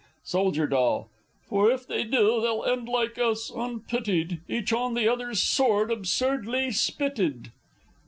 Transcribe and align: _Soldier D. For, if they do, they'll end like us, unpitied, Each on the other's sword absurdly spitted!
_Soldier 0.23 0.65
D. 0.65 0.75
For, 1.47 1.69
if 1.71 1.85
they 1.85 2.03
do, 2.03 2.41
they'll 2.41 2.63
end 2.65 2.89
like 2.89 3.19
us, 3.19 3.51
unpitied, 3.55 4.41
Each 4.47 4.73
on 4.73 4.95
the 4.95 5.07
other's 5.07 5.43
sword 5.43 5.91
absurdly 5.91 6.71
spitted! 6.71 7.51